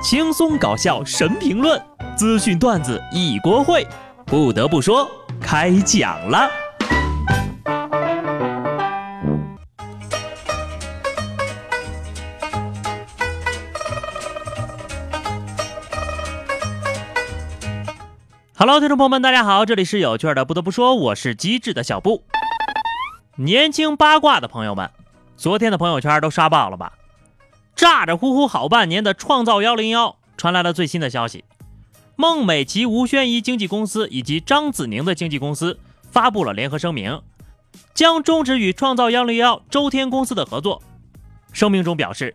[0.00, 1.80] 轻松搞笑神评论，
[2.16, 3.84] 资讯段子一锅烩。
[4.24, 5.10] 不得不说，
[5.40, 6.48] 开讲了。
[18.56, 20.44] Hello，听众朋友们，大家好，这里是有趣的。
[20.44, 22.22] 不得不说，我是机智的小布。
[23.34, 24.88] 年轻八卦的朋友们，
[25.36, 26.92] 昨天的朋友圈都刷爆了吧？
[27.78, 31.44] 咋咋呼呼好半年的创造幺零幺传来了最新的消息，
[32.16, 35.78] 孟美岐、吴宣仪经纪公司以及张子宁的经纪公司
[36.10, 37.22] 发布了联合声明，
[37.94, 40.82] 将终止与创造幺零幺周天公司的合作。
[41.52, 42.34] 声明中表示，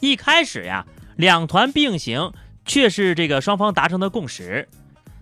[0.00, 0.86] 一开始呀，
[1.16, 2.32] 两团并行
[2.64, 4.70] 却是这个双方达成的共识。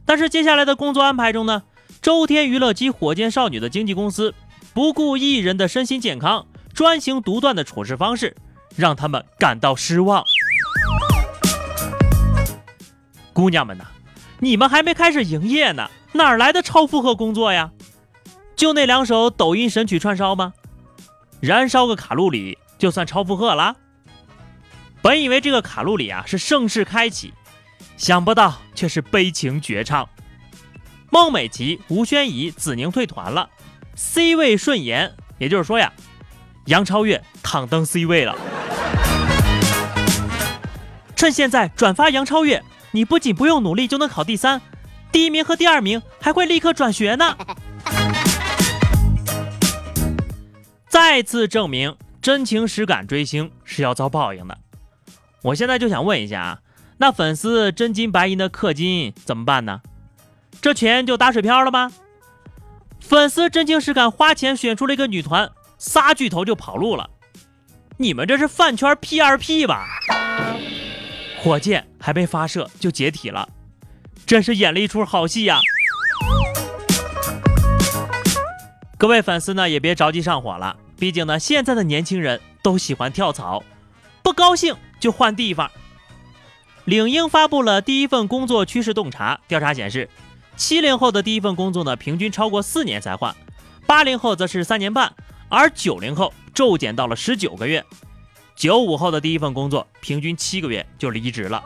[0.04, 1.64] 但是接下来的工作安排中呢，
[2.00, 4.32] 周天娱乐及火箭少女的经纪公司
[4.72, 8.36] 不顾艺人的身心健康，专行独断的处事方式，
[8.76, 10.22] 让他们感到失望。
[13.32, 13.84] 姑娘们呐，
[14.40, 17.70] 你们还没开始营业呢，哪来的超负荷工作呀？
[18.54, 20.54] 就那两首抖音神曲串烧吗？
[21.40, 23.76] 燃烧个卡路里就算超负荷了？
[25.02, 27.34] 本以为这个卡路里啊是盛世开启。
[27.96, 30.06] 想不到却是悲情绝唱，
[31.10, 33.48] 孟美岐、吴宣仪、子宁退团了
[33.94, 35.90] ，C 位顺延，也就是说呀，
[36.66, 38.36] 杨超越躺登 C 位了。
[41.26, 44.62] 趁现在转发杨超越，你不仅不用努力就能考第三，
[45.10, 47.36] 第一名和第二名还会立刻转学呢。
[50.86, 54.56] 再次证明真情实感追星是要遭报应的。
[55.42, 56.60] 我现在就想问一下啊。
[56.98, 59.80] 那粉丝真金白银的氪金怎么办呢？
[60.62, 61.90] 这钱就打水漂了吗？
[63.00, 67.10] 粉丝真情实感花钱选出了一个女团，仨巨头就跑路了，
[67.96, 69.88] 你们这是饭圈 P 二 P 吧？
[71.46, 73.48] 火箭还没发射就解体了，
[74.26, 75.60] 真是演了一出好戏呀！
[78.98, 83.62] 各位粉丝呢也别着急上火了，毕竟呢现在的年轻人都喜欢跳槽，
[84.24, 85.70] 不高兴就换地方。
[86.84, 90.10] 领英发布了第一份工作趋势洞察调查显示，
[90.56, 93.32] 七零后的第一份工作呢，平均超过四年才换；
[93.86, 95.14] 八零后则是三年半，
[95.48, 97.82] 而九零后骤减到了十九个月；
[98.56, 101.62] 九五后的第一份工作平均七个月就离职了。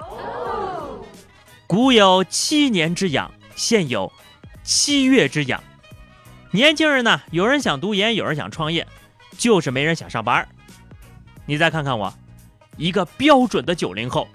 [1.69, 4.13] 古有七年之痒，现有
[4.65, 5.63] 七月之痒。
[6.51, 8.87] 年轻人呢，有人想读研，有人想创业，
[9.39, 10.47] 就是没人想上班。
[11.47, 12.13] 你再看看我，
[12.77, 14.27] 一个标准的九零后。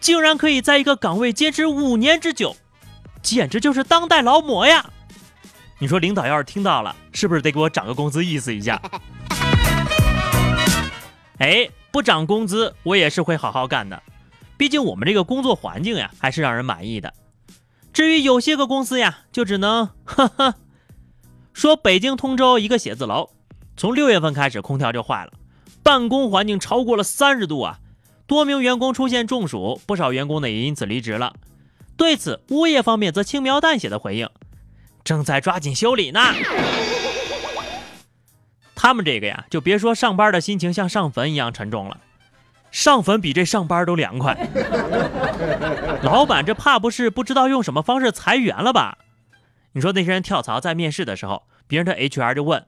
[0.00, 2.56] 竟然可以在一个岗位坚持五年之久，
[3.22, 4.90] 简直就是当代劳模呀！
[5.78, 8.82] 你说领导要是听到了，是不是得给我涨个工资意思一下？
[11.42, 14.00] 哎，不涨工资我也是会好好干的，
[14.56, 17.12] 毕竟我们这个工作环境呀还是让人满意的。
[17.92, 20.54] 至于有些个公司呀，就只能呵呵。
[21.52, 23.30] 说北京通州一个写字楼，
[23.76, 25.32] 从六月份开始空调就坏了，
[25.82, 27.80] 办公环境超过了三十度啊。
[28.28, 31.34] 多名员工出现中暑，不少员工呢也因此离职了。
[31.96, 34.30] 对此，物业方面则轻描淡写的回应
[35.02, 36.20] ：“正在抓紧修理呢。”
[38.82, 41.98] 他们这个呀，就别说上班的心情像上坟一样沉重了，
[42.72, 44.36] 上坟比这上班都凉快。
[46.02, 48.98] 老板这怕不是不知道用什么方式裁员了吧？
[49.74, 52.66] 你说那些人跳槽在面试的时候，别人的 HR 就问：“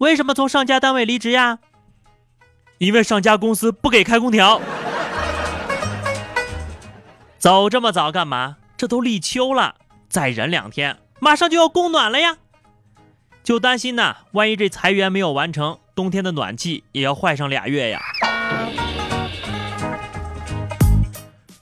[0.00, 1.58] 为什么从上家单位离职呀？”
[2.78, 4.62] 因为上家公司不给开空调，
[7.36, 8.56] 走这么早干嘛？
[8.78, 9.74] 这都立秋了，
[10.08, 12.38] 再忍两天，马上就要供暖了呀！
[13.48, 17.98] 就担心呐，万一这裁员没有完成，冬天的暖气也要坏上俩月呀。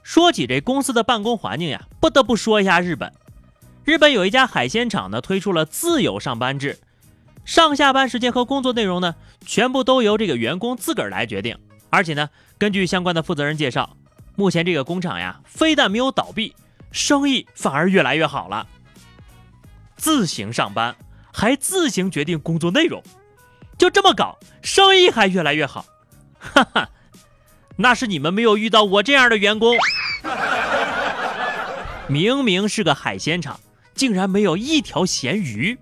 [0.03, 3.13] 说起这公司的办公环境呀，不得不说一下日本。
[3.85, 6.77] 日本有一家海鲜厂呢，推出了自由上班制。
[7.45, 9.15] 上下班时间和工作内容呢，
[9.47, 11.57] 全部都由这个员工自个儿来决定。
[11.91, 13.97] 而且呢，根据相关的负责人介绍，
[14.35, 16.53] 目前这个工厂呀，非但没有倒闭，
[16.91, 18.67] 生意反而越来越好了。
[19.97, 20.97] 自行上班，
[21.39, 23.03] 还自行决定工作内容，
[23.77, 25.85] 就这么搞，生意还越来越好。
[26.39, 26.89] 哈哈，
[27.77, 29.77] 那是你们没有遇到我这样的员工。
[32.09, 33.61] 明明是个海鲜厂，
[33.95, 35.79] 竟然没有一条咸鱼。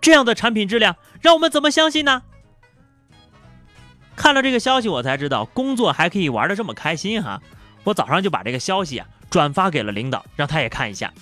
[0.00, 2.22] 这样的产品质量，让我们怎么相信呢？
[4.14, 7.42] 看了这个消息，我才知道工作还可以玩的这么开心哈！
[7.82, 11.12] 我早上就把这个消息啊转发给了领导，让他也看一下。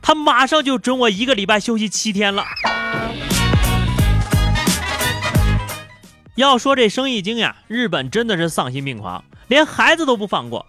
[0.00, 2.44] 他马上就准我一个礼拜休息七天了。
[6.34, 10.64] 要说这生意经呀，日本真的是丧心病狂，连孩子都不放过。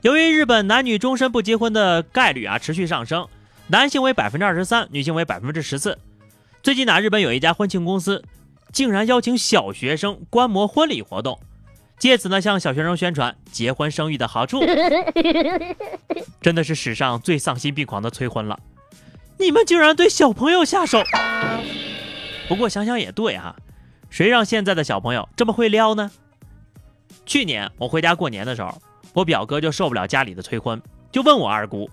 [0.00, 3.28] 由于日本男女终身不结婚的概率啊持续上升，
[3.68, 5.98] 男性为百分之二十三，女性为百分之十四。
[6.62, 8.24] 最近呢，日本有一家婚庆公司
[8.72, 11.38] 竟然邀请小学生观摩婚礼活动，
[12.02, 14.60] 借此呢向小学生宣传结婚生育的好处。
[16.42, 18.58] 真的是史上最丧心病狂的催婚了！
[19.38, 21.00] 你们竟然对小朋友下手！
[22.48, 23.54] 不过想想也对啊，
[24.10, 26.10] 谁让现在的小朋友这么会撩呢？
[27.24, 28.82] 去年我回家过年的时候。
[29.12, 30.82] 我表哥就受不了家里的催婚，
[31.12, 31.88] 就问我二姑，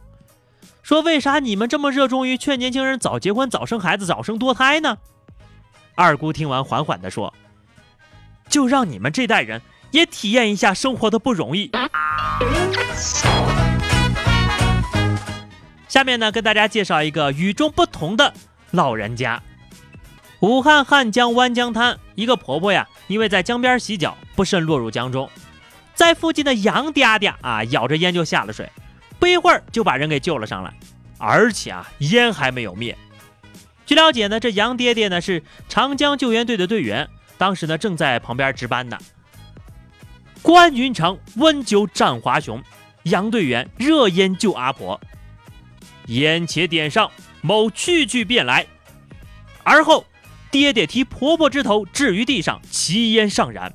[0.82, 4.98] 说为啥你们这么热衷于劝年轻人早结婚、早生孩子、早生多胎呢？
[5.96, 7.32] 二姑听完，缓缓地说
[8.48, 9.62] ：“就让你们这代人
[9.92, 11.72] 也体验一下生活的不容易。”
[15.88, 18.34] 下面呢，跟大家介绍一个与众不同的
[18.72, 19.42] 老人家。
[20.42, 25.30] 武汉汉江湾江滩，一个婆婆呀，因为在江边洗脚，不慎落入江中。
[25.96, 28.72] 在附近的杨嗲嗲啊，咬着烟就下了水，
[29.18, 30.72] 不一会儿就把人给救了上来，
[31.18, 32.98] 而且啊，烟还没有灭。
[33.86, 38.98] 据了解呢，这杨爹爹呢是长江救援队的队员，当时呢正在旁边值班呢。
[40.42, 42.64] 关云长温酒战华雄，
[43.04, 45.00] 杨队员热烟救阿婆，
[46.08, 48.66] 烟且点上，某去去便来，
[49.64, 50.06] 而后
[50.50, 53.74] 爹爹提婆婆之头置于地上，其烟上燃。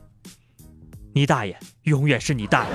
[1.14, 1.56] 你大爷！
[1.82, 2.70] 永远是你大爷。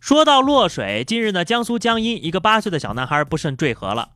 [0.00, 4.08] 说到落水，近日呢，江苏江阴一个八岁的小男孩不慎坠河了。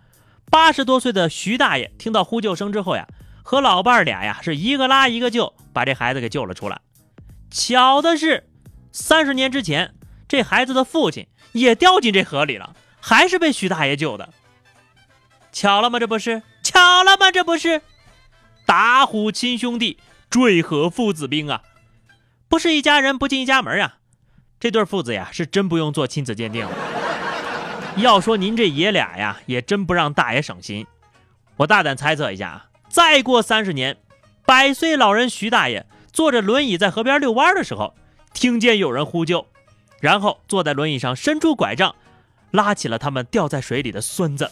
[0.51, 3.07] 八十多岁的徐大爷听到呼救声之后呀，
[3.45, 6.81] 和老伴儿俩呀是一个拉一个救，把这孩子给救了出来。
[7.51, 8.49] 巧的是，
[8.91, 9.95] 三十年之前，
[10.27, 14.33] 这孩子的父亲也掉进这河里了，还是被徐大爷救的。
[15.53, 16.01] 巧了吗？
[16.01, 17.31] 这不是巧了吗？
[17.31, 17.83] 这不是
[18.65, 19.99] 打虎亲兄弟，
[20.31, 21.63] 坠河父子兵啊！
[22.49, 23.99] 不是一家人不进一家门啊！
[24.59, 26.73] 这对父子呀，是真不用做亲子鉴定了。
[27.99, 30.87] 要说您这爷俩呀，也真不让大爷省心。
[31.57, 33.97] 我大胆猜测一下啊，再过三十年，
[34.47, 37.93] 百岁老人徐大爷坐着轮椅在河边遛弯的时候，
[38.33, 39.49] 听见有人呼救，
[39.99, 41.97] 然后坐在轮椅上伸出拐杖，
[42.53, 44.49] 拉起了他们掉在水里的孙子。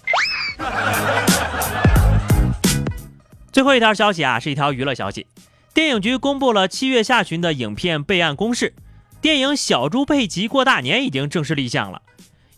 [3.53, 5.29] 最后一条消息啊，是一条娱乐消息。
[5.73, 8.75] 电影局公布了七月下旬的影片备案公示，
[9.21, 12.03] 电影《小猪佩奇过大年》已经正式立项了，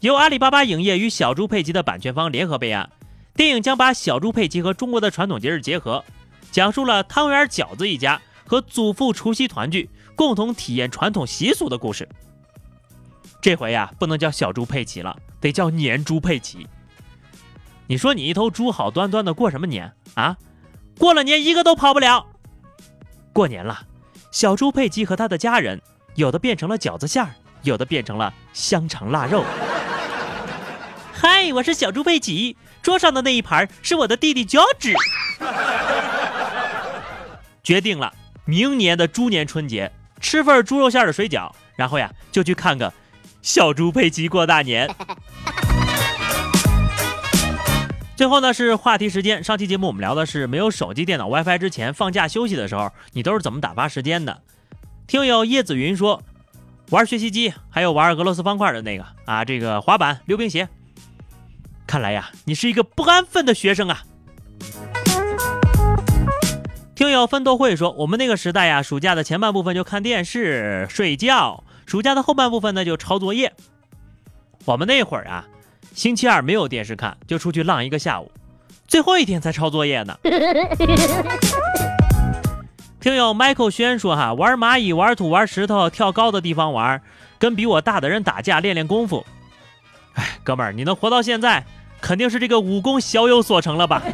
[0.01, 2.89] 由阿里巴巴影业与小猪佩奇的版权方联合备案。
[3.35, 6.05] 电影将把小猪佩奇和中国的传统节日结合，
[6.53, 12.09] 讲述了汤圆饺子一家和祖父除夕团聚，共同体验传统习俗的故事。
[13.41, 16.67] 这回呀，不能叫小猪佩奇了，得叫年猪佩奇。
[17.89, 20.37] 你说你一头猪好端端的过什么年啊？
[20.97, 22.27] 过了年一个都跑不了。
[23.33, 23.87] 过年了，
[24.31, 25.83] 小猪佩奇和他的家人，
[26.15, 29.45] 有的变成了饺子馅儿，有的变成了香肠腊肉。
[31.27, 34.95] 嗨，我是小猪佩奇，桌上的那一盘是我的弟弟脚趾。
[37.63, 38.13] 决定了，
[38.45, 39.91] 明年的猪年春节
[40.21, 42.93] 吃份猪肉馅的水饺，然后呀就去看个
[43.41, 44.95] 小猪佩奇过大年。
[48.15, 49.43] 最后呢是话题时间。
[49.43, 54.43] 上期节目我们聊的是没有手机、电脑、WiFi 之前放假休息的时候，你都是怎么打发时间的？
[55.07, 56.23] 听友叶子云说，
[56.91, 60.69] 玩学习机，还有玩俄罗斯方块的那个啊，这个滑板、溜冰鞋。
[61.87, 64.03] 看来呀，你是一个不安分的学生啊。
[66.95, 73.53] 听友奋斗会说，我们那个时代呀，暑假的前半部分就看电视、睡觉，暑假的后半部分呢就抄作业。
[74.65, 75.47] 我们那会儿啊。
[75.93, 78.33] 星期二没有电视看，就出去浪一个下午，
[78.89, 80.19] 最后一天才抄作业呢。
[82.99, 87.01] 听友 Michael 轩说哈，玩蚂蚁、玩土、玩石头、跳高的地方玩，
[87.39, 89.25] 跟比我大的人打架练练功夫。
[90.15, 91.65] 哎，哥们儿，你能活到现在，
[92.01, 94.03] 肯定是这个武功小有所成了吧？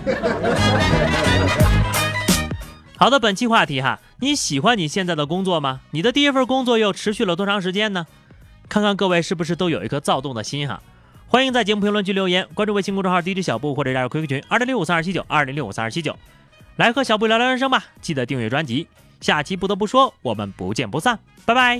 [2.96, 5.80] 好的，本期话题哈，你喜欢你现在的工作吗？
[5.92, 8.06] 你的第一份工作又持续了多长时间呢？
[8.68, 10.82] 看看各位是不是都有一颗躁动的心哈？
[11.26, 16.14] 欢迎在节目评论区留言，关注微信公众号 DJ 小布或者加入 QQ 群二零六五三二七九二零六五三二七九，
[16.76, 17.84] 来和小布聊聊人生吧。
[18.00, 18.86] 记得订阅专辑，
[19.20, 21.78] 下期不得不说，我们不见不散，拜拜。